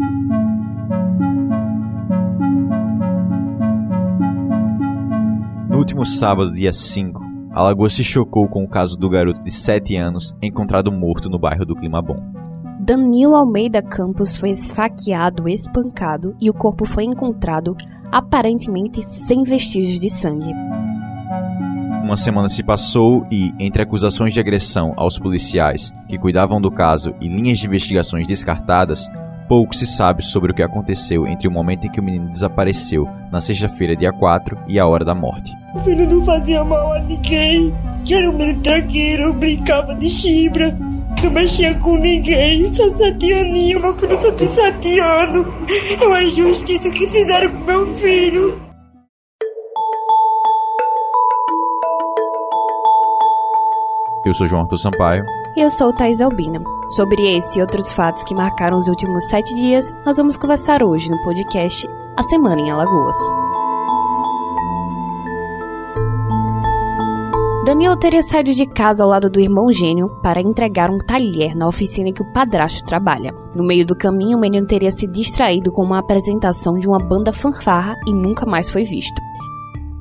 No 0.00 0.08
último 5.78 6.04
sábado, 6.04 6.52
dia 6.52 6.72
5, 6.72 7.22
a 7.52 7.62
Lagoa 7.62 7.88
se 7.88 8.02
chocou 8.02 8.48
com 8.48 8.64
o 8.64 8.68
caso 8.68 8.98
do 8.98 9.08
garoto 9.08 9.40
de 9.44 9.52
7 9.52 9.96
anos 9.96 10.34
encontrado 10.42 10.90
morto 10.90 11.30
no 11.30 11.38
bairro 11.38 11.64
do 11.64 11.76
Clima 11.76 12.02
Bom. 12.02 12.20
Danilo 12.80 13.36
Almeida 13.36 13.80
Campos 13.80 14.36
foi 14.36 14.50
esfaqueado, 14.50 15.48
espancado 15.48 16.34
e 16.40 16.50
o 16.50 16.54
corpo 16.54 16.84
foi 16.84 17.04
encontrado 17.04 17.76
aparentemente 18.10 19.00
sem 19.04 19.44
vestígios 19.44 20.00
de 20.00 20.10
sangue. 20.10 20.52
Uma 22.02 22.16
semana 22.16 22.48
se 22.48 22.64
passou 22.64 23.24
e, 23.30 23.52
entre 23.60 23.84
acusações 23.84 24.34
de 24.34 24.40
agressão 24.40 24.92
aos 24.96 25.20
policiais 25.20 25.92
que 26.08 26.18
cuidavam 26.18 26.60
do 26.60 26.70
caso 26.70 27.14
e 27.20 27.28
linhas 27.28 27.58
de 27.58 27.66
investigações 27.66 28.26
descartadas, 28.26 29.08
pouco 29.48 29.74
se 29.74 29.86
sabe 29.86 30.22
sobre 30.22 30.52
o 30.52 30.54
que 30.54 30.62
aconteceu 30.62 31.26
entre 31.26 31.48
o 31.48 31.50
momento 31.50 31.86
em 31.86 31.90
que 31.90 32.00
o 32.00 32.02
menino 32.02 32.30
desapareceu, 32.30 33.08
na 33.30 33.40
sexta-feira, 33.40 33.96
dia 33.96 34.12
4, 34.12 34.58
e 34.68 34.78
a 34.78 34.86
hora 34.86 35.04
da 35.04 35.14
morte. 35.14 35.52
O 35.74 35.80
filho 35.80 36.08
não 36.08 36.24
fazia 36.24 36.64
mal 36.64 36.92
a 36.92 37.00
ninguém. 37.00 37.74
Era 38.10 38.30
um 38.30 38.36
menino 38.36 38.60
tranquilo, 38.60 39.32
brincava 39.32 39.94
de 39.94 40.08
chibra. 40.08 40.76
Não 41.22 41.30
mexia 41.30 41.74
com 41.76 41.96
ninguém, 41.96 42.66
só 42.66 42.88
sete 42.90 43.32
aninhos, 43.32 43.80
meu 43.80 43.94
filho 43.94 44.16
só 44.16 44.32
tem 44.32 44.46
sete 44.46 45.00
anos. 45.00 45.46
É 46.00 46.06
uma 46.06 46.22
injustiça 46.22 46.90
que 46.90 47.06
fizeram 47.06 47.50
com 47.50 47.64
meu 47.64 47.86
filho. 47.86 48.73
Eu 54.24 54.32
sou 54.32 54.46
João 54.46 54.62
Arthur 54.62 54.78
Sampaio. 54.78 55.22
E 55.54 55.60
eu 55.60 55.68
sou 55.68 55.92
Thais 55.92 56.22
Albina. 56.22 56.58
Sobre 56.96 57.36
esse 57.36 57.58
e 57.58 57.60
outros 57.60 57.92
fatos 57.92 58.24
que 58.24 58.34
marcaram 58.34 58.78
os 58.78 58.88
últimos 58.88 59.22
sete 59.28 59.54
dias, 59.54 59.94
nós 60.04 60.16
vamos 60.16 60.38
conversar 60.38 60.82
hoje 60.82 61.10
no 61.10 61.22
podcast 61.22 61.86
A 62.16 62.22
Semana 62.22 62.58
em 62.62 62.70
Alagoas. 62.70 63.16
Danilo 67.66 67.98
teria 67.98 68.22
saído 68.22 68.52
de 68.52 68.66
casa 68.66 69.04
ao 69.04 69.10
lado 69.10 69.28
do 69.28 69.40
irmão 69.40 69.70
gênio 69.70 70.08
para 70.22 70.40
entregar 70.40 70.90
um 70.90 70.98
talher 70.98 71.54
na 71.54 71.68
oficina 71.68 72.10
que 72.10 72.22
o 72.22 72.32
padrasto 72.32 72.82
trabalha. 72.84 73.30
No 73.54 73.62
meio 73.62 73.84
do 73.84 73.94
caminho, 73.94 74.38
o 74.38 74.40
menino 74.40 74.66
teria 74.66 74.90
se 74.90 75.06
distraído 75.06 75.70
com 75.70 75.82
uma 75.82 75.98
apresentação 75.98 76.78
de 76.78 76.88
uma 76.88 76.98
banda 76.98 77.30
fanfarra 77.30 77.94
e 78.06 78.12
nunca 78.12 78.46
mais 78.46 78.70
foi 78.70 78.84
visto. 78.84 79.20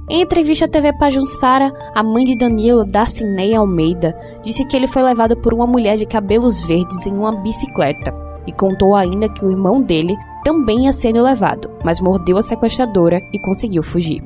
Em 0.10 0.22
entrevista 0.22 0.66
à 0.66 0.68
TV 0.68 0.92
Pajunsara, 0.92 1.72
a 1.96 2.04
mãe 2.04 2.26
de 2.26 2.36
Danilo, 2.36 2.84
Darcineia 2.84 3.60
Almeida, 3.60 4.14
disse 4.44 4.68
que 4.68 4.76
ele 4.76 4.86
foi 4.86 5.02
levado 5.02 5.38
por 5.38 5.54
uma 5.54 5.66
mulher 5.66 5.98
de 5.98 6.06
cabelos 6.06 6.60
verdes 6.62 7.08
em 7.08 7.14
uma 7.14 7.42
bicicleta 7.42 8.14
e 8.46 8.52
contou 8.52 8.96
ainda 8.96 9.30
que 9.30 9.46
o 9.46 9.50
irmão 9.50 9.82
dele 9.82 10.18
também 10.44 10.86
ia 10.86 10.92
sendo 10.92 11.24
levado, 11.24 11.72
mas 11.86 12.02
mordeu 12.02 12.38
a 12.38 12.42
sequestradora 12.42 13.22
e 13.32 13.40
conseguiu 13.40 13.82
fugir. 13.82 14.22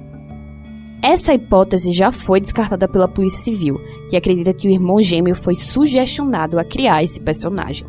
Essa 1.00 1.36
hipótese 1.36 1.91
já 1.91 2.12
foi 2.12 2.41
descartada 2.41 2.88
pela 2.88 3.08
Polícia 3.08 3.44
Civil, 3.44 3.80
que 4.09 4.17
acredita 4.17 4.56
que 4.56 4.67
o 4.67 4.72
irmão 4.72 5.00
gêmeo 5.00 5.36
foi 5.36 5.53
sugestionado 5.53 6.58
a 6.58 6.66
criar 6.66 7.03
esse 7.03 7.22
personagem. 7.22 7.88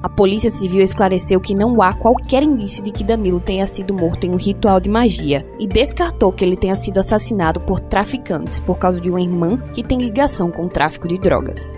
A 0.00 0.08
Polícia 0.08 0.48
Civil 0.48 0.80
esclareceu 0.80 1.40
que 1.40 1.56
não 1.56 1.82
há 1.82 1.92
qualquer 1.92 2.44
indício 2.44 2.84
de 2.84 2.92
que 2.92 3.02
Danilo 3.02 3.40
tenha 3.40 3.66
sido 3.66 3.92
morto 3.92 4.24
em 4.24 4.30
um 4.30 4.36
ritual 4.36 4.78
de 4.78 4.88
magia 4.88 5.44
e 5.58 5.66
descartou 5.66 6.32
que 6.32 6.44
ele 6.44 6.56
tenha 6.56 6.76
sido 6.76 6.98
assassinado 6.98 7.58
por 7.60 7.80
traficantes 7.80 8.60
por 8.60 8.78
causa 8.78 9.00
de 9.00 9.10
uma 9.10 9.20
irmã 9.20 9.56
que 9.74 9.82
tem 9.82 9.98
ligação 9.98 10.52
com 10.52 10.66
o 10.66 10.68
tráfico 10.68 11.08
de 11.08 11.18
drogas. 11.18 11.72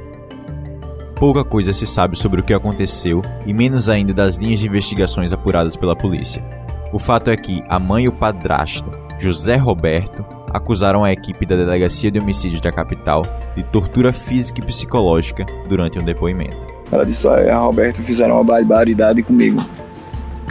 Pouca 1.17 1.43
coisa 1.43 1.73
se 1.73 1.87
sabe 1.87 2.15
sobre 2.15 2.43
o 2.43 2.45
que 2.45 2.53
aconteceu 2.53 3.23
e 3.47 3.55
menos 3.55 3.89
ainda 3.89 4.13
das 4.13 4.37
linhas 4.37 4.61
de 4.61 4.69
investigações 4.69 5.33
apuradas 5.33 5.75
pela 5.75 5.97
polícia. 5.97 6.45
O 6.93 6.99
fato 6.99 7.31
é 7.31 7.37
que 7.39 7.63
a 7.69 7.79
mãe 7.79 8.05
e 8.05 8.09
o 8.09 8.13
padrasto, 8.13 8.91
José 9.19 9.57
Roberto, 9.57 10.23
acusaram 10.53 11.05
a 11.05 11.13
equipe 11.13 11.47
da 11.47 11.57
Delegacia 11.57 12.11
de 12.11 12.19
Homicídios 12.19 12.61
da 12.61 12.71
capital 12.71 13.23
de 13.57 13.63
tortura 13.63 14.13
física 14.13 14.61
e 14.61 14.67
psicológica 14.67 15.47
durante 15.69 15.99
um 15.99 16.05
depoimento. 16.05 16.70
Ela 16.91 17.05
disse: 17.05 17.27
Olha, 17.27 17.55
a 17.55 17.59
Roberto 17.59 18.03
fizeram 18.05 18.35
uma 18.37 18.45
barbaridade 18.45 19.23
comigo. 19.23 19.61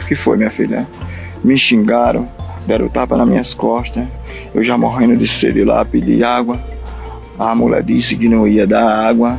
O 0.00 0.06
que 0.06 0.14
foi, 0.14 0.36
minha 0.36 0.50
filha? 0.50 0.86
Me 1.44 1.56
xingaram, 1.56 2.28
deram 2.66 2.88
tapa 2.88 3.16
nas 3.16 3.28
minhas 3.28 3.54
costas. 3.54 4.06
Eu 4.54 4.64
já 4.64 4.76
morrendo 4.76 5.16
de 5.16 5.28
sede 5.28 5.64
lá, 5.64 5.84
pedi 5.84 6.22
água. 6.24 6.60
A 7.38 7.54
mulher 7.54 7.82
disse 7.82 8.16
que 8.16 8.28
não 8.28 8.46
ia 8.46 8.66
dar 8.66 8.84
água. 8.84 9.38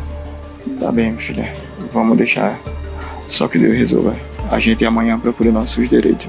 Tá 0.80 0.92
bem, 0.92 1.12
minha 1.12 1.22
filha, 1.22 1.54
vamos 1.94 2.18
deixar. 2.18 2.60
Só 3.28 3.48
que 3.48 3.58
Deus 3.58 3.78
resolva. 3.78 4.16
A 4.50 4.60
gente 4.60 4.86
amanhã 4.86 5.20
procura 5.20 5.52
nossos 5.52 5.90
direitos. 5.90 6.28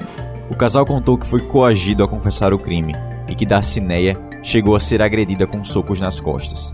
O 0.49 0.55
casal 0.55 0.85
contou 0.85 1.17
que 1.17 1.27
foi 1.27 1.39
coagido 1.41 2.03
a 2.03 2.07
confessar 2.07 2.53
o 2.53 2.59
crime 2.59 2.93
e 3.27 3.35
que 3.35 3.45
Darcineia 3.45 4.15
chegou 4.41 4.75
a 4.75 4.79
ser 4.79 5.01
agredida 5.01 5.47
com 5.47 5.63
socos 5.63 5.99
nas 5.99 6.19
costas. 6.19 6.73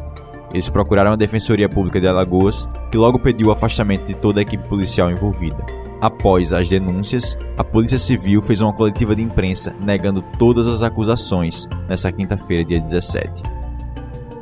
Eles 0.51 0.69
procuraram 0.69 1.11
a 1.11 1.15
Defensoria 1.15 1.69
Pública 1.69 1.99
de 1.99 2.07
Alagoas, 2.07 2.67
que 2.91 2.97
logo 2.97 3.19
pediu 3.19 3.47
o 3.47 3.51
afastamento 3.51 4.05
de 4.05 4.15
toda 4.15 4.39
a 4.39 4.43
equipe 4.43 4.67
policial 4.67 5.11
envolvida. 5.11 5.63
Após 6.01 6.53
as 6.53 6.69
denúncias, 6.69 7.37
a 7.57 7.63
Polícia 7.63 7.97
Civil 7.97 8.41
fez 8.41 8.61
uma 8.61 8.73
coletiva 8.73 9.15
de 9.15 9.21
imprensa 9.21 9.75
negando 9.83 10.23
todas 10.37 10.65
as 10.65 10.81
acusações 10.81 11.67
nesta 11.87 12.11
quinta-feira, 12.11 12.63
dia 12.63 12.79
17. 12.79 13.43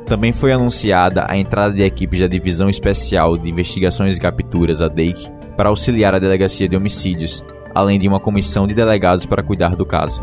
Também 0.06 0.32
foi 0.32 0.52
anunciada 0.52 1.26
a 1.28 1.36
entrada 1.36 1.74
de 1.74 1.82
equipes 1.82 2.20
da 2.20 2.28
Divisão 2.28 2.68
Especial 2.68 3.36
de 3.36 3.50
Investigações 3.50 4.16
e 4.16 4.20
Capturas, 4.20 4.80
a 4.80 4.88
DEIC, 4.88 5.28
para 5.56 5.68
auxiliar 5.68 6.14
a 6.14 6.18
Delegacia 6.18 6.68
de 6.68 6.76
Homicídios, 6.76 7.44
além 7.74 7.98
de 7.98 8.08
uma 8.08 8.20
comissão 8.20 8.66
de 8.66 8.74
delegados 8.74 9.26
para 9.26 9.42
cuidar 9.42 9.76
do 9.76 9.84
caso. 9.84 10.22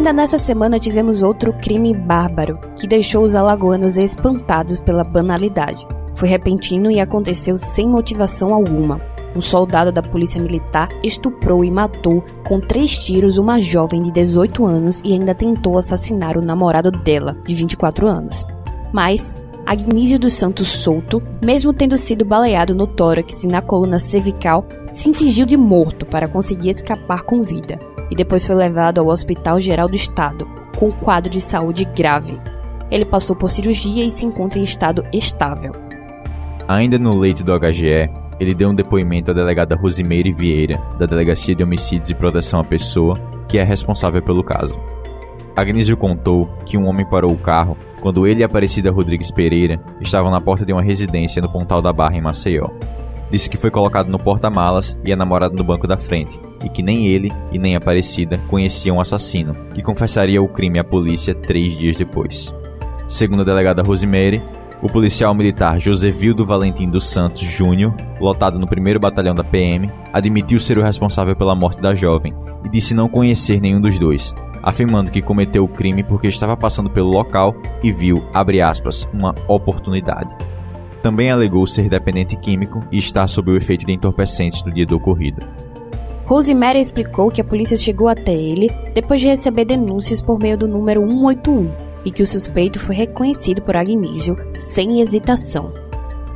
Ainda 0.00 0.14
nessa 0.14 0.38
semana 0.38 0.78
tivemos 0.78 1.22
outro 1.22 1.52
crime 1.52 1.94
bárbaro 1.94 2.58
que 2.74 2.86
deixou 2.86 3.22
os 3.22 3.34
alagoanos 3.34 3.98
espantados 3.98 4.80
pela 4.80 5.04
banalidade. 5.04 5.86
Foi 6.14 6.26
repentino 6.26 6.90
e 6.90 6.98
aconteceu 6.98 7.58
sem 7.58 7.86
motivação 7.86 8.54
alguma. 8.54 8.98
Um 9.36 9.42
soldado 9.42 9.92
da 9.92 10.02
polícia 10.02 10.40
militar 10.40 10.88
estuprou 11.02 11.62
e 11.62 11.70
matou 11.70 12.24
com 12.48 12.58
três 12.58 12.98
tiros 12.98 13.36
uma 13.36 13.60
jovem 13.60 14.00
de 14.00 14.10
18 14.10 14.64
anos 14.64 15.02
e 15.04 15.12
ainda 15.12 15.34
tentou 15.34 15.76
assassinar 15.76 16.38
o 16.38 16.42
namorado 16.42 16.90
dela, 16.90 17.36
de 17.44 17.54
24 17.54 18.08
anos. 18.08 18.46
Mas 18.94 19.34
Agnísio 19.66 20.18
dos 20.18 20.32
Santos 20.32 20.66
Souto, 20.68 21.22
mesmo 21.44 21.74
tendo 21.74 21.98
sido 21.98 22.24
baleado 22.24 22.74
no 22.74 22.86
tórax 22.86 23.44
e 23.44 23.46
na 23.46 23.60
coluna 23.60 23.98
cervical, 23.98 24.66
se 24.86 25.12
fingiu 25.12 25.44
de 25.44 25.58
morto 25.58 26.06
para 26.06 26.26
conseguir 26.26 26.70
escapar 26.70 27.22
com 27.24 27.42
vida 27.42 27.78
e 28.10 28.16
depois 28.16 28.46
foi 28.46 28.56
levado 28.56 28.98
ao 28.98 29.08
Hospital 29.08 29.60
Geral 29.60 29.88
do 29.88 29.94
Estado, 29.94 30.46
com 30.76 30.88
um 30.88 30.92
quadro 30.92 31.30
de 31.30 31.40
saúde 31.40 31.84
grave. 31.84 32.40
Ele 32.90 33.04
passou 33.04 33.36
por 33.36 33.48
cirurgia 33.48 34.04
e 34.04 34.10
se 34.10 34.26
encontra 34.26 34.58
em 34.58 34.62
estado 34.62 35.04
estável. 35.12 35.72
Ainda 36.66 36.98
no 36.98 37.16
leito 37.16 37.44
do 37.44 37.58
HGE, 37.58 38.10
ele 38.40 38.54
deu 38.54 38.70
um 38.70 38.74
depoimento 38.74 39.30
à 39.30 39.34
delegada 39.34 39.76
Rosimeire 39.76 40.32
Vieira, 40.32 40.80
da 40.98 41.06
Delegacia 41.06 41.54
de 41.54 41.62
Homicídios 41.62 42.10
e 42.10 42.14
Proteção 42.14 42.60
à 42.60 42.64
Pessoa, 42.64 43.16
que 43.46 43.58
é 43.58 43.62
responsável 43.62 44.22
pelo 44.22 44.42
caso. 44.42 44.74
Agnísio 45.54 45.96
contou 45.96 46.48
que 46.64 46.78
um 46.78 46.86
homem 46.86 47.04
parou 47.04 47.32
o 47.32 47.38
carro 47.38 47.76
quando 48.00 48.26
ele 48.26 48.40
e 48.40 48.42
a 48.42 48.46
Aparecida 48.46 48.90
Rodrigues 48.90 49.30
Pereira 49.30 49.78
estavam 50.00 50.30
na 50.30 50.40
porta 50.40 50.64
de 50.64 50.72
uma 50.72 50.82
residência 50.82 51.42
no 51.42 51.52
Pontal 51.52 51.82
da 51.82 51.92
Barra, 51.92 52.16
em 52.16 52.20
Maceió. 52.20 52.68
Disse 53.30 53.48
que 53.48 53.56
foi 53.56 53.70
colocado 53.70 54.08
no 54.08 54.18
porta-malas 54.18 54.98
e 55.04 55.12
a 55.12 55.16
namorada 55.16 55.54
no 55.54 55.62
banco 55.62 55.86
da 55.86 55.96
frente, 55.96 56.38
e 56.64 56.68
que 56.68 56.82
nem 56.82 57.06
ele 57.06 57.30
e 57.52 57.58
nem 57.58 57.74
a 57.74 57.78
Aparecida 57.78 58.38
conheciam 58.48 58.96
o 58.96 59.00
assassino, 59.00 59.54
que 59.74 59.82
confessaria 59.82 60.42
o 60.42 60.48
crime 60.48 60.78
à 60.78 60.84
polícia 60.84 61.34
três 61.34 61.76
dias 61.76 61.96
depois. 61.96 62.52
Segundo 63.06 63.42
a 63.42 63.44
delegada 63.44 63.82
Rosemary, 63.82 64.42
o 64.82 64.88
policial 64.88 65.34
militar 65.34 65.78
Josevildo 65.78 66.44
Valentim 66.44 66.88
dos 66.88 67.06
Santos 67.06 67.42
Júnior, 67.42 67.94
lotado 68.18 68.58
no 68.58 68.66
1 68.66 68.98
Batalhão 68.98 69.34
da 69.34 69.44
PM, 69.44 69.90
admitiu 70.12 70.58
ser 70.58 70.78
o 70.78 70.82
responsável 70.82 71.36
pela 71.36 71.54
morte 71.54 71.80
da 71.80 71.94
jovem 71.94 72.34
e 72.64 72.68
disse 72.68 72.94
não 72.94 73.08
conhecer 73.08 73.60
nenhum 73.60 73.80
dos 73.80 73.98
dois, 73.98 74.34
afirmando 74.62 75.10
que 75.10 75.22
cometeu 75.22 75.64
o 75.64 75.68
crime 75.68 76.02
porque 76.02 76.28
estava 76.28 76.56
passando 76.56 76.90
pelo 76.90 77.10
local 77.10 77.54
e 77.82 77.92
viu, 77.92 78.24
aspas, 78.32 79.06
uma 79.12 79.34
oportunidade. 79.46 80.34
Também 81.02 81.30
alegou 81.30 81.66
ser 81.66 81.88
dependente 81.88 82.36
químico 82.36 82.84
e 82.92 82.98
estar 82.98 83.26
sob 83.26 83.50
o 83.50 83.56
efeito 83.56 83.86
de 83.86 83.92
entorpecentes 83.92 84.62
no 84.64 84.72
dia 84.72 84.86
da 84.86 84.96
ocorrida. 84.96 85.48
Rosemary 86.26 86.80
explicou 86.80 87.30
que 87.30 87.40
a 87.40 87.44
polícia 87.44 87.76
chegou 87.76 88.06
até 88.06 88.32
ele 88.32 88.70
depois 88.94 89.20
de 89.20 89.28
receber 89.28 89.64
denúncias 89.64 90.22
por 90.22 90.38
meio 90.38 90.56
do 90.56 90.68
número 90.68 91.00
181 91.00 91.90
e 92.04 92.10
que 92.10 92.22
o 92.22 92.26
suspeito 92.26 92.78
foi 92.78 92.94
reconhecido 92.94 93.62
por 93.62 93.74
Agnísio 93.74 94.36
sem 94.54 95.00
hesitação. 95.00 95.72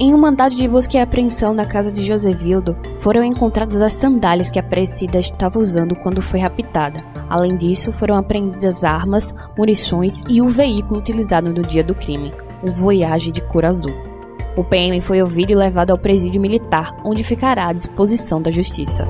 Em 0.01 0.13
um 0.13 0.19
mandado 0.19 0.57
de 0.57 0.67
busca 0.67 0.97
e 0.97 1.01
apreensão 1.01 1.55
na 1.55 1.65
casa 1.65 1.93
de 1.93 2.03
Josevildo, 2.03 2.77
foram 2.97 3.23
encontradas 3.23 3.81
as 3.81 3.93
sandálias 3.93 4.51
que 4.51 4.59
a 4.59 4.63
Aparecida 4.63 5.21
estava 5.21 5.57
usando 5.61 5.95
quando 5.95 6.21
foi 6.21 6.41
raptada. 6.41 7.05
Além 7.31 7.57
disso, 7.57 7.93
foram 7.93 8.17
apreendidas 8.17 8.83
armas, 8.83 9.33
munições 9.57 10.25
e 10.29 10.43
o 10.43 10.49
veículo 10.49 10.99
utilizado 10.99 11.53
no 11.53 11.63
dia 11.63 11.85
do 11.85 11.95
crime, 11.95 12.35
um 12.67 12.73
Voyage 12.73 13.31
de 13.31 13.41
cor 13.43 13.65
azul. 13.65 14.14
O 14.57 14.63
PM 14.63 15.01
foi 15.01 15.21
ouvido 15.21 15.51
e 15.51 15.57
levado 15.57 15.91
ao 15.91 15.99
presídio 15.99 16.41
militar, 16.41 16.95
onde 17.05 17.25
ficará 17.25 17.67
à 17.67 17.73
disposição 17.73 18.41
da 18.41 18.53
justiça. 18.53 19.05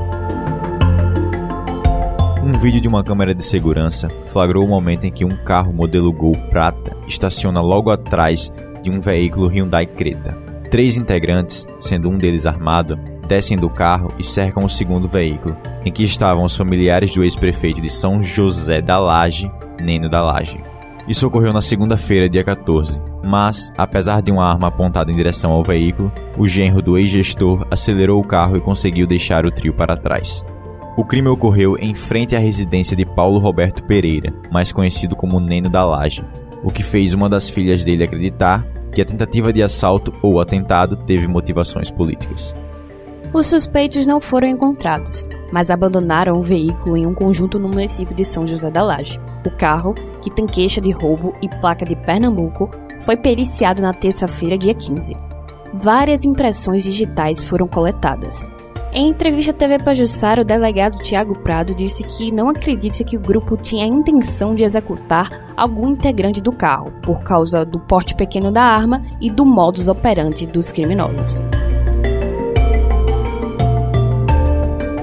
Um 2.43 2.52
vídeo 2.58 2.81
de 2.81 2.88
uma 2.88 3.05
câmera 3.05 3.35
de 3.35 3.44
segurança 3.44 4.08
flagrou 4.25 4.64
o 4.64 4.69
momento 4.69 5.05
em 5.05 5.12
que 5.12 5.23
um 5.23 5.37
carro 5.44 5.70
modelo 5.70 6.11
Gol 6.11 6.32
prata 6.49 6.96
estaciona 7.06 7.61
logo 7.61 7.91
atrás 7.91 8.50
de 8.82 8.91
um 8.91 9.02
veículo 9.02 9.49
Hyundai 9.49 9.85
Creta. 9.85 10.35
Três 10.70 10.96
integrantes, 10.96 11.67
sendo 11.79 12.08
um 12.08 12.17
deles 12.17 12.47
armado, 12.47 12.97
descem 13.29 13.56
do 13.56 13.69
carro 13.69 14.08
e 14.19 14.25
cercam 14.25 14.64
o 14.64 14.69
segundo 14.69 15.06
veículo, 15.06 15.55
em 15.85 15.93
que 15.93 16.05
estavam 16.05 16.44
os 16.44 16.56
familiares 16.56 17.12
do 17.12 17.23
ex-prefeito 17.23 17.82
de 17.82 17.90
São 17.90 18.23
José 18.23 18.81
da 18.81 18.99
Laje, 18.99 19.50
Neno 19.79 20.08
da 20.08 20.23
Laje. 20.23 20.58
Isso 21.06 21.26
ocorreu 21.26 21.52
na 21.52 21.61
segunda-feira, 21.61 22.31
dia 22.31 22.43
14, 22.43 22.99
mas, 23.25 23.73
apesar 23.76 24.21
de 24.23 24.31
uma 24.31 24.44
arma 24.44 24.69
apontada 24.69 25.11
em 25.11 25.17
direção 25.17 25.53
ao 25.53 25.62
veículo, 25.62 26.12
o 26.37 26.47
genro 26.47 26.82
do 26.82 26.99
ex-gestor 26.99 27.67
acelerou 27.71 28.21
o 28.21 28.26
carro 28.26 28.56
e 28.56 28.61
conseguiu 28.61 29.06
deixar 29.06 29.47
o 29.47 29.50
trio 29.50 29.73
para 29.73 29.97
trás. 29.97 30.44
O 30.97 31.05
crime 31.05 31.29
ocorreu 31.29 31.76
em 31.79 31.94
frente 31.94 32.37
à 32.37 32.38
residência 32.38 32.97
de 32.97 33.05
Paulo 33.05 33.41
Roberto 33.41 33.82
Pereira, 33.82 34.32
mais 34.53 34.73
conhecido 34.73 35.17
como 35.17 35.41
Neno 35.41 35.69
da 35.69 35.85
Laje, 35.85 36.25
o 36.62 36.71
que 36.71 36.82
fez 36.82 37.12
uma 37.15 37.29
das 37.29 37.50
filhas 37.50 37.85
dele 37.85 38.05
acreditar 38.05 38.65
que 38.93 39.03
a 39.03 39.05
tentativa 39.05 39.53
de 39.53 39.62
assalto 39.62 40.15
ou 40.23 40.41
atentado 40.41 40.97
teve 40.97 41.26
motivações 41.26 41.91
políticas. 41.91 42.55
Os 43.32 43.49
suspeitos 43.49 44.06
não 44.06 44.21
foram 44.21 44.47
encontrados, 44.47 45.29
mas 45.53 45.69
abandonaram 45.69 46.35
o 46.35 46.43
veículo 46.43 46.97
em 46.97 47.05
um 47.05 47.12
conjunto 47.12 47.59
no 47.59 47.69
município 47.69 48.15
de 48.15 48.25
São 48.25 48.47
José 48.47 48.71
da 48.71 48.85
Laje. 48.85 49.19
O 49.44 49.50
carro, 49.50 49.93
que 50.23 50.31
tem 50.31 50.47
queixa 50.47 50.81
de 50.81 50.93
roubo 50.93 51.32
e 51.43 51.49
placa 51.49 51.85
de 51.85 51.97
Pernambuco, 51.97 52.71
foi 53.04 53.16
periciado 53.16 53.82
na 53.82 53.92
terça-feira, 53.92 54.56
dia 54.56 54.74
15. 54.74 55.14
Várias 55.74 56.24
impressões 56.24 56.84
digitais 56.84 57.42
foram 57.42 57.66
coletadas. 57.66 58.40
Em 58.92 59.08
entrevista 59.08 59.50
à 59.50 59.54
TV 59.54 59.78
Pajussara, 59.80 60.42
o 60.42 60.44
delegado 60.44 61.02
Tiago 61.02 61.36
Prado 61.40 61.74
disse 61.74 62.04
que 62.04 62.30
não 62.30 62.48
acredita 62.48 63.02
que 63.02 63.16
o 63.16 63.20
grupo 63.20 63.56
tinha 63.56 63.84
a 63.84 63.88
intenção 63.88 64.54
de 64.54 64.62
executar 64.62 65.52
algum 65.56 65.90
integrante 65.90 66.40
do 66.40 66.52
carro, 66.52 66.92
por 67.02 67.20
causa 67.24 67.64
do 67.64 67.80
porte 67.80 68.14
pequeno 68.14 68.52
da 68.52 68.62
arma 68.62 69.04
e 69.20 69.28
do 69.28 69.44
modus 69.44 69.88
operandi 69.88 70.46
dos 70.46 70.70
criminosos. 70.70 71.44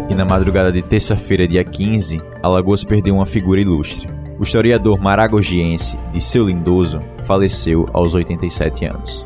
E 0.09 0.15
na 0.15 0.23
madrugada 0.25 0.71
de 0.71 0.81
terça-feira, 0.81 1.45
dia 1.45 1.63
15, 1.63 2.21
Alagoas 2.41 2.85
perdeu 2.85 3.15
uma 3.15 3.25
figura 3.25 3.59
ilustre. 3.59 4.20
O 4.41 4.43
historiador 4.43 4.99
maragogiense 4.99 5.99
Disseu 6.11 6.47
Lindoso 6.47 6.99
faleceu 7.27 7.85
aos 7.93 8.15
87 8.15 8.85
anos. 8.85 9.23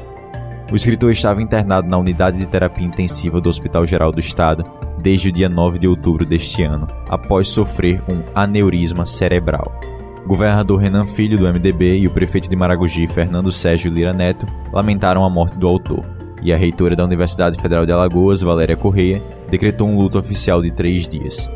O 0.69 0.75
escritor 0.75 1.09
estava 1.09 1.41
internado 1.41 1.87
na 1.87 1.97
unidade 1.97 2.37
de 2.37 2.45
terapia 2.45 2.85
intensiva 2.85 3.39
do 3.39 3.47
Hospital 3.47 3.87
Geral 3.87 4.11
do 4.11 4.19
Estado 4.19 4.69
desde 5.01 5.29
o 5.29 5.31
dia 5.31 5.47
9 5.47 5.79
de 5.79 5.87
outubro 5.87 6.25
deste 6.25 6.63
ano, 6.63 6.85
após 7.07 7.47
sofrer 7.47 8.03
um 8.11 8.23
aneurisma 8.35 9.05
cerebral. 9.05 9.79
O 10.25 10.27
governador 10.27 10.81
Renan 10.81 11.07
Filho, 11.07 11.37
do 11.37 11.47
MDB, 11.47 11.99
e 11.99 12.07
o 12.07 12.11
prefeito 12.11 12.49
de 12.49 12.55
Maragogi, 12.57 13.07
Fernando 13.07 13.53
Sérgio 13.53 13.89
Lira 13.89 14.11
Neto, 14.11 14.45
lamentaram 14.73 15.23
a 15.23 15.29
morte 15.29 15.57
do 15.57 15.65
autor 15.65 16.03
e 16.43 16.51
a 16.51 16.57
reitora 16.57 16.93
da 16.93 17.05
Universidade 17.05 17.57
Federal 17.61 17.85
de 17.85 17.93
Alagoas, 17.93 18.41
Valéria 18.41 18.75
Correia, 18.75 19.23
decretou 19.49 19.87
um 19.87 19.97
luto 19.97 20.19
oficial 20.19 20.61
de 20.61 20.71
três 20.71 21.07
dias. 21.07 21.49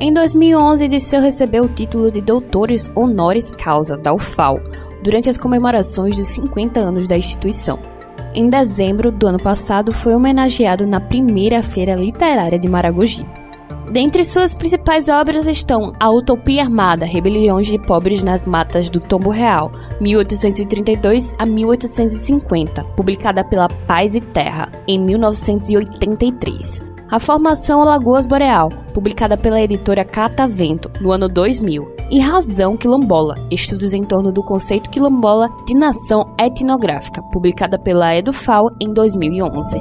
Em 0.00 0.12
2011, 0.12 0.88
Disseu 0.88 1.20
recebeu 1.20 1.64
o 1.64 1.68
título 1.68 2.10
de 2.10 2.20
Doutores 2.20 2.90
Honoris 2.96 3.52
Causa 3.52 3.96
da 3.96 4.12
UFAL 4.12 4.58
durante 5.02 5.28
as 5.28 5.38
comemorações 5.38 6.16
dos 6.16 6.26
50 6.28 6.80
anos 6.80 7.06
da 7.06 7.16
instituição. 7.16 7.78
Em 8.34 8.50
dezembro 8.50 9.12
do 9.12 9.28
ano 9.28 9.38
passado, 9.38 9.92
foi 9.92 10.12
homenageado 10.14 10.84
na 10.84 10.98
primeira 10.98 11.62
Feira 11.62 11.94
Literária 11.94 12.58
de 12.58 12.68
Maragogi. 12.68 13.24
Dentre 13.92 14.24
suas 14.24 14.56
principais 14.56 15.08
obras 15.08 15.46
estão 15.46 15.92
A 16.00 16.10
Utopia 16.10 16.62
Armada, 16.62 17.06
Rebeliões 17.06 17.68
de 17.68 17.78
Pobres 17.78 18.24
nas 18.24 18.44
Matas 18.44 18.90
do 18.90 18.98
Tombo 18.98 19.30
Real, 19.30 19.70
1832 20.00 21.32
a 21.38 21.46
1850, 21.46 22.82
publicada 22.96 23.44
pela 23.44 23.68
Paz 23.68 24.16
e 24.16 24.20
Terra, 24.20 24.72
em 24.88 24.98
1983. 24.98 26.93
A 27.14 27.20
Formação 27.20 27.80
Alagoas 27.80 28.26
Boreal, 28.26 28.68
publicada 28.92 29.36
pela 29.36 29.60
editora 29.60 30.04
Catavento, 30.04 30.90
no 31.00 31.12
ano 31.12 31.28
2000. 31.28 31.94
E 32.10 32.18
Razão 32.18 32.76
Quilombola, 32.76 33.36
estudos 33.52 33.94
em 33.94 34.02
torno 34.02 34.32
do 34.32 34.42
conceito 34.42 34.90
quilombola 34.90 35.48
de 35.64 35.76
nação 35.76 36.34
etnográfica, 36.36 37.22
publicada 37.30 37.78
pela 37.78 38.16
Edufal 38.16 38.64
em 38.80 38.92
2011. 38.92 39.80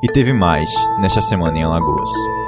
E 0.00 0.06
teve 0.12 0.32
mais 0.32 0.70
nesta 1.00 1.20
semana 1.20 1.58
em 1.58 1.64
Alagoas. 1.64 2.43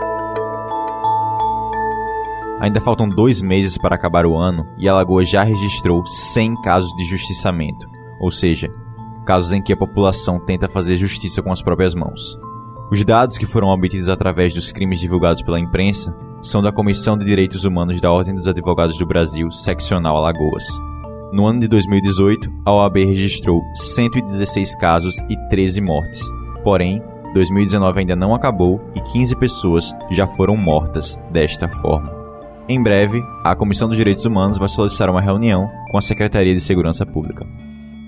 Ainda 2.61 2.81
faltam 2.81 3.09
dois 3.09 3.43
meses 3.43 3.77
para 3.77 3.95
acabar 3.95 4.25
o 4.25 4.37
ano 4.37 4.67
e 4.79 4.89
Alagoas 4.89 5.29
já 5.29 5.43
registrou 5.43 6.07
100 6.07 6.63
casos 6.63 6.91
de 6.97 7.05
justiçamento, 7.05 7.87
ou 8.19 8.31
seja, 8.31 8.69
casos 9.27 9.53
em 9.53 9.61
que 9.61 9.75
a 9.75 9.77
população 9.77 10.41
tenta 10.41 10.67
fazer 10.67 10.97
justiça 10.97 11.43
com 11.43 11.53
as 11.53 11.61
próprias 11.61 11.95
mãos. 11.95 12.39
Os 12.91 13.05
dados 13.05 13.37
que 13.37 13.45
foram 13.45 13.69
obtidos 13.69 14.09
através 14.09 14.55
dos 14.55 14.73
crimes 14.73 15.01
divulgados 15.01 15.43
pela 15.43 15.61
imprensa 15.61 16.17
são 16.41 16.63
da 16.63 16.73
Comissão 16.73 17.19
de 17.19 17.27
Direitos 17.27 17.65
Humanos 17.65 18.01
da 18.01 18.11
Ordem 18.11 18.35
dos 18.35 18.49
Advogados 18.49 18.97
do 18.97 19.07
Brasil, 19.07 19.51
seccional 19.51 20.17
Alagoas. 20.17 20.65
No 21.33 21.45
ano 21.47 21.61
de 21.61 21.69
2018, 21.69 22.51
a 22.65 22.73
OAB 22.73 23.05
registrou 23.05 23.61
116 23.75 24.77
casos 24.77 25.17
e 25.29 25.37
13 25.51 25.81
mortes. 25.83 26.23
Porém, 26.63 27.03
2019 27.35 28.01
ainda 28.01 28.17
não 28.17 28.35
acabou 28.35 28.81
e 28.95 29.01
15 29.01 29.37
pessoas 29.37 29.93
já 30.11 30.27
foram 30.27 30.57
mortas 30.57 31.19
desta 31.31 31.69
forma. 31.69 32.16
Em 32.69 32.83
breve, 32.83 33.23
a 33.45 33.55
Comissão 33.55 33.87
dos 33.87 33.97
Direitos 33.97 34.25
Humanos 34.25 34.59
vai 34.59 34.69
solicitar 34.69 35.09
uma 35.09 35.21
reunião 35.21 35.69
com 35.89 35.97
a 35.97 36.01
Secretaria 36.01 36.53
de 36.53 36.61
Segurança 36.61 37.07
Pública. 37.07 37.47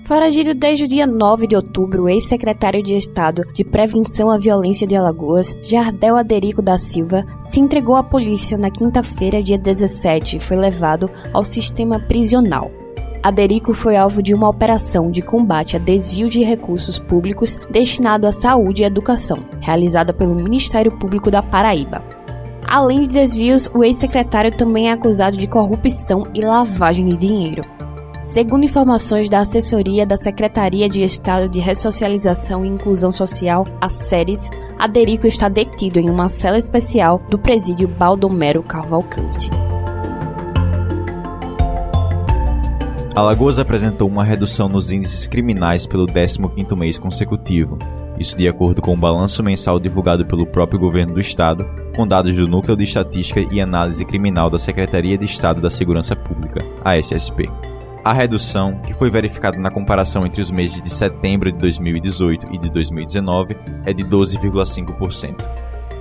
Foragido 0.03 0.53
desde 0.53 0.83
o 0.83 0.87
dia 0.87 1.07
9 1.07 1.47
de 1.47 1.55
outubro, 1.55 2.03
o 2.03 2.09
ex-secretário 2.09 2.83
de 2.83 2.95
Estado 2.95 3.43
de 3.53 3.63
Prevenção 3.63 4.29
à 4.29 4.37
Violência 4.37 4.85
de 4.85 4.95
Alagoas, 4.95 5.55
Jardel 5.61 6.17
Aderico 6.17 6.61
da 6.61 6.77
Silva, 6.77 7.23
se 7.39 7.61
entregou 7.61 7.95
à 7.95 8.03
polícia 8.03 8.57
na 8.57 8.69
quinta-feira, 8.69 9.41
dia 9.41 9.57
17, 9.57 10.37
e 10.37 10.39
foi 10.39 10.57
levado 10.57 11.09
ao 11.31 11.45
sistema 11.45 11.99
prisional. 11.99 12.69
Aderico 13.23 13.73
foi 13.73 13.95
alvo 13.95 14.21
de 14.21 14.33
uma 14.33 14.49
operação 14.49 15.11
de 15.11 15.21
combate 15.21 15.75
a 15.75 15.79
desvio 15.79 16.27
de 16.27 16.41
recursos 16.41 16.97
públicos 16.99 17.57
destinado 17.69 18.25
à 18.25 18.31
saúde 18.31 18.81
e 18.81 18.85
educação, 18.85 19.37
realizada 19.61 20.11
pelo 20.11 20.35
Ministério 20.35 20.91
Público 20.97 21.29
da 21.29 21.43
Paraíba. 21.43 22.18
Além 22.69 23.01
de 23.01 23.07
desvios, 23.07 23.67
o 23.73 23.83
ex-secretário 23.83 24.55
também 24.55 24.89
é 24.89 24.91
acusado 24.91 25.35
de 25.35 25.47
corrupção 25.47 26.27
e 26.35 26.41
lavagem 26.41 27.07
de 27.07 27.17
dinheiro. 27.17 27.63
Segundo 28.21 28.63
informações 28.63 29.27
da 29.27 29.39
assessoria 29.39 30.05
da 30.05 30.15
Secretaria 30.15 30.87
de 30.87 31.01
Estado 31.03 31.49
de 31.49 31.57
Ressocialização 31.57 32.63
e 32.63 32.67
Inclusão 32.67 33.11
Social, 33.11 33.65
a 33.81 33.89
SERES, 33.89 34.51
Aderico 34.77 35.25
está 35.25 35.49
detido 35.49 35.99
em 35.99 36.11
uma 36.11 36.29
cela 36.29 36.59
especial 36.59 37.19
do 37.27 37.39
presídio 37.39 37.87
Baldomero 37.87 38.61
Cavalcante. 38.61 39.49
Alagoas 43.15 43.57
apresentou 43.57 44.07
uma 44.07 44.23
redução 44.23 44.69
nos 44.69 44.91
índices 44.91 45.25
criminais 45.25 45.87
pelo 45.87 46.05
15º 46.05 46.77
mês 46.77 46.99
consecutivo. 46.99 47.79
Isso 48.19 48.37
de 48.37 48.47
acordo 48.47 48.79
com 48.79 48.93
o 48.93 48.97
balanço 48.97 49.41
mensal 49.41 49.79
divulgado 49.79 50.23
pelo 50.25 50.45
próprio 50.45 50.79
governo 50.79 51.15
do 51.15 51.19
estado, 51.19 51.65
com 51.99 52.07
dados 52.07 52.33
do 52.33 52.47
Núcleo 52.47 52.77
de 52.77 52.85
Estatística 52.85 53.41
e 53.51 53.59
Análise 53.59 54.05
Criminal 54.05 54.49
da 54.49 54.57
Secretaria 54.57 55.17
de 55.17 55.25
Estado 55.25 55.59
da 55.59 55.69
Segurança 55.69 56.15
Pública, 56.15 56.65
a 56.81 56.97
SSP. 56.97 57.51
A 58.05 58.13
redução, 58.13 58.79
que 58.79 58.93
foi 58.93 59.09
verificada 59.09 59.57
na 59.57 59.69
comparação 59.69 60.25
entre 60.25 60.41
os 60.41 60.49
meses 60.49 60.81
de 60.81 60.89
setembro 60.89 61.51
de 61.51 61.57
2018 61.57 62.55
e 62.55 62.57
de 62.57 62.69
2019, 62.71 63.57
é 63.85 63.91
de 63.91 64.05
12,5%. 64.05 65.45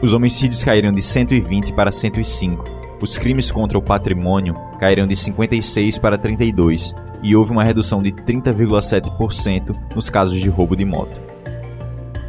Os 0.00 0.12
homicídios 0.12 0.62
caíram 0.62 0.92
de 0.92 1.02
120 1.02 1.72
para 1.72 1.90
105, 1.90 2.64
os 3.02 3.18
crimes 3.18 3.50
contra 3.50 3.76
o 3.76 3.82
patrimônio 3.82 4.54
caíram 4.78 5.04
de 5.04 5.16
56 5.16 5.98
para 5.98 6.16
32 6.16 6.94
e 7.24 7.34
houve 7.34 7.50
uma 7.50 7.64
redução 7.64 8.00
de 8.00 8.12
30,7% 8.12 9.74
nos 9.96 10.08
casos 10.08 10.38
de 10.38 10.48
roubo 10.48 10.76
de 10.76 10.84
moto. 10.84 11.37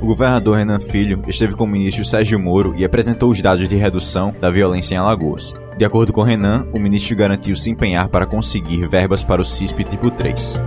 O 0.01 0.05
governador 0.05 0.57
Renan 0.57 0.79
Filho 0.79 1.21
esteve 1.27 1.55
com 1.55 1.65
o 1.65 1.67
ministro 1.67 2.05
Sérgio 2.05 2.39
Moro 2.39 2.73
e 2.77 2.85
apresentou 2.85 3.29
os 3.29 3.41
dados 3.41 3.67
de 3.67 3.75
redução 3.75 4.31
da 4.39 4.49
violência 4.49 4.95
em 4.95 4.97
Alagoas. 4.97 5.53
De 5.77 5.83
acordo 5.83 6.13
com 6.13 6.23
Renan, 6.23 6.65
o 6.73 6.79
ministro 6.79 7.17
garantiu 7.17 7.53
se 7.55 7.69
empenhar 7.69 8.07
para 8.07 8.25
conseguir 8.25 8.87
verbas 8.87 9.25
para 9.25 9.41
o 9.41 9.45
CISP 9.45 9.83
tipo 9.83 10.09
3. 10.09 10.57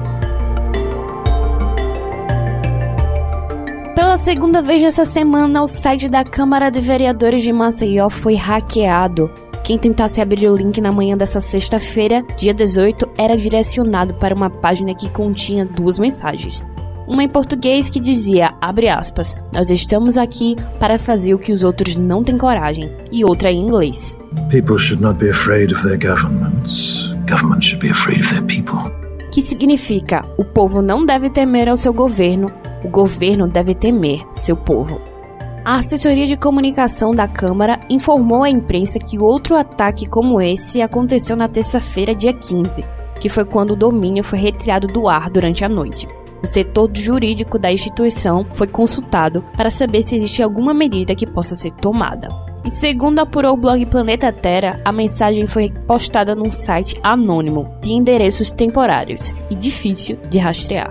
Pela 3.95 4.19
segunda 4.19 4.61
vez 4.61 4.83
nessa 4.83 5.07
semana, 5.07 5.63
o 5.63 5.67
site 5.67 6.11
da 6.11 6.25
Câmara 6.25 6.71
de 6.71 6.81
Vereadores 6.81 7.43
de 7.43 7.53
Maceió 7.53 8.11
foi 8.11 8.35
hackeado. 8.35 9.31
Quem 9.65 9.79
tentasse 9.79 10.21
abrir 10.21 10.49
o 10.49 10.57
link 10.57 10.79
na 10.81 10.93
manhã 10.93 11.17
dessa 11.17 11.41
sexta-feira, 11.41 12.23
dia 12.37 12.53
18, 12.53 13.09
era 13.17 13.37
direcionado 13.37 14.13
para 14.15 14.35
uma 14.35 14.51
página 14.51 14.95
que 14.95 15.09
continha 15.09 15.65
duas 15.65 15.99
mensagens. 15.99 16.63
Uma 17.07 17.25
em 17.25 17.29
português 17.29 17.91
que 17.91 17.99
dizia, 17.99 18.55
abre 18.61 18.89
aspas, 18.89 19.37
nós 19.53 19.71
estamos 19.71 20.17
aqui 20.17 20.57
para 20.79 20.99
fazer 20.99 21.35
o 21.35 21.39
que 21.39 21.53
os 21.53 21.65
outros 21.65 21.97
não 21.97 22.23
têm 22.23 22.39
coragem, 22.39 22.91
e 23.11 23.25
outra 23.25 23.51
em 23.51 23.61
inglês. 23.61 24.17
People 24.51 24.79
should 24.79 25.03
not 25.03 25.19
be 25.19 25.31
afraid 25.31 25.73
of 25.73 25.83
their 25.83 25.99
governments. 25.99 27.11
Governments 27.29 27.67
should 27.67 27.85
be 27.85 27.91
afraid 27.91 28.21
of 28.21 28.29
their 28.31 28.45
people. 28.45 28.91
Que 29.33 29.43
significa, 29.43 30.23
o 30.39 30.45
povo 30.45 30.81
não 30.81 31.05
deve 31.05 31.31
temer 31.31 31.69
ao 31.69 31.77
seu 31.77 31.93
governo, 31.93 32.53
o 32.85 32.89
governo 32.89 33.49
deve 33.49 33.75
temer 33.75 34.23
seu 34.33 34.57
povo. 34.57 35.01
A 35.65 35.77
assessoria 35.77 36.27
de 36.27 36.37
comunicação 36.37 37.13
da 37.13 37.29
Câmara 37.29 37.81
informou 37.89 38.43
à 38.43 38.51
imprensa 38.51 38.99
que 38.99 39.19
outro 39.19 39.57
ataque 39.57 40.07
como 40.07 40.41
esse 40.41 40.83
aconteceu 40.83 41.37
na 41.37 41.49
terça-feira, 41.49 42.15
dia 42.15 42.33
15, 42.33 42.85
que 43.21 43.29
foi 43.29 43.45
quando 43.45 43.71
o 43.71 43.77
domínio 43.77 44.25
foi 44.25 44.39
retirado 44.39 44.87
do 44.87 45.09
ar 45.09 45.31
durante 45.31 45.65
a 45.65 45.69
noite. 45.69 46.09
O 46.43 46.47
setor 46.47 46.91
jurídico 46.95 47.59
da 47.59 47.73
instituição 47.73 48.45
foi 48.53 48.67
consultado 48.67 49.45
para 49.57 49.71
saber 49.71 50.03
se 50.03 50.17
existe 50.17 50.43
alguma 50.43 50.75
medida 50.75 51.15
que 51.15 51.27
possa 51.27 51.55
ser 51.55 51.73
tomada. 51.73 52.29
E 52.65 52.71
segundo 52.71 53.19
apurou 53.19 53.55
o 53.55 53.57
blog 53.57 53.85
Planeta 53.87 54.33
Terra, 54.33 54.81
a 54.85 54.93
mensagem 54.93 55.47
foi 55.47 55.71
postada 55.87 56.35
num 56.35 56.51
site 56.51 56.99
anônimo 57.03 57.75
de 57.81 57.93
endereços 57.93 58.51
temporários 58.51 59.35
e 59.51 59.55
difícil 59.55 60.17
de 60.29 60.39
rastrear 60.39 60.91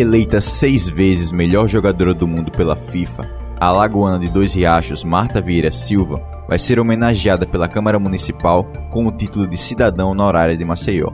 eleita 0.00 0.40
seis 0.40 0.88
vezes 0.88 1.32
melhor 1.32 1.68
jogadora 1.68 2.14
do 2.14 2.26
mundo 2.26 2.50
pela 2.50 2.76
FIFA, 2.76 3.22
a 3.58 3.70
lagoana 3.70 4.18
de 4.18 4.30
Dois 4.30 4.54
Riachos, 4.54 5.04
Marta 5.04 5.40
Vieira 5.40 5.70
Silva, 5.70 6.20
vai 6.48 6.58
ser 6.58 6.80
homenageada 6.80 7.46
pela 7.46 7.68
Câmara 7.68 7.98
Municipal 7.98 8.64
com 8.90 9.06
o 9.06 9.12
título 9.12 9.46
de 9.46 9.56
cidadão 9.56 10.10
honorária 10.10 10.56
de 10.56 10.64
Maceió. 10.64 11.12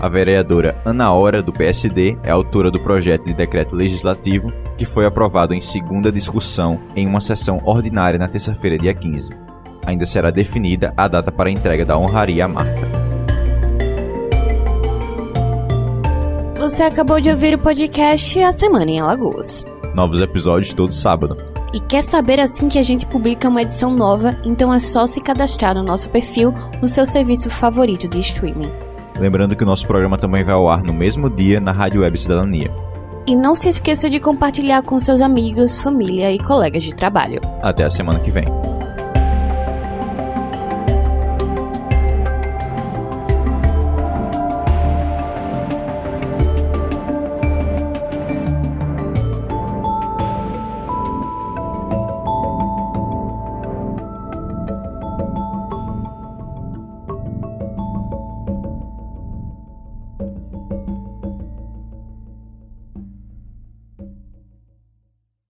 A 0.00 0.08
vereadora 0.08 0.80
Ana 0.84 1.12
Hora, 1.12 1.42
do 1.42 1.52
PSD, 1.52 2.16
é 2.22 2.30
autora 2.30 2.70
do 2.70 2.78
projeto 2.78 3.26
de 3.26 3.34
decreto 3.34 3.74
legislativo 3.74 4.52
que 4.76 4.84
foi 4.84 5.04
aprovado 5.04 5.54
em 5.54 5.60
segunda 5.60 6.12
discussão 6.12 6.80
em 6.94 7.04
uma 7.04 7.20
sessão 7.20 7.60
ordinária 7.64 8.16
na 8.16 8.28
terça-feira, 8.28 8.78
dia 8.78 8.94
15. 8.94 9.30
Ainda 9.84 10.06
será 10.06 10.30
definida 10.30 10.94
a 10.96 11.08
data 11.08 11.32
para 11.32 11.48
a 11.48 11.52
entrega 11.52 11.84
da 11.84 11.98
honraria 11.98 12.44
à 12.44 12.48
Marta. 12.48 12.88
Você 16.58 16.84
acabou 16.84 17.20
de 17.20 17.30
ouvir 17.30 17.54
o 17.54 17.58
podcast 17.58 18.38
A 18.40 18.52
Semana 18.52 18.90
em 18.90 19.00
Alagoas. 19.00 19.64
Novos 19.94 20.20
episódios 20.20 20.72
todo 20.72 20.92
sábado. 20.92 21.36
E 21.72 21.80
quer 21.80 22.04
saber 22.04 22.38
assim 22.38 22.68
que 22.68 22.78
a 22.78 22.82
gente 22.84 23.04
publica 23.04 23.48
uma 23.48 23.62
edição 23.62 23.92
nova? 23.92 24.38
Então 24.44 24.72
é 24.72 24.78
só 24.78 25.06
se 25.06 25.20
cadastrar 25.20 25.74
no 25.74 25.82
nosso 25.82 26.08
perfil 26.08 26.54
no 26.80 26.86
seu 26.86 27.04
serviço 27.04 27.50
favorito 27.50 28.06
de 28.06 28.20
streaming. 28.20 28.87
Lembrando 29.18 29.56
que 29.56 29.62
o 29.62 29.66
nosso 29.66 29.86
programa 29.86 30.16
também 30.16 30.44
vai 30.44 30.54
ao 30.54 30.68
ar 30.68 30.82
no 30.82 30.92
mesmo 30.92 31.28
dia 31.28 31.60
na 31.60 31.72
Rádio 31.72 32.02
Web 32.02 32.18
Cidadania. 32.18 32.70
E 33.26 33.36
não 33.36 33.54
se 33.54 33.68
esqueça 33.68 34.08
de 34.08 34.20
compartilhar 34.20 34.82
com 34.82 34.98
seus 34.98 35.20
amigos, 35.20 35.82
família 35.82 36.32
e 36.32 36.38
colegas 36.38 36.84
de 36.84 36.94
trabalho. 36.94 37.40
Até 37.62 37.84
a 37.84 37.90
semana 37.90 38.20
que 38.20 38.30
vem. 38.30 38.46